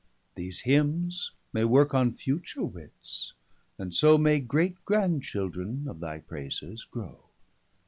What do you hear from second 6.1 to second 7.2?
prayses grow.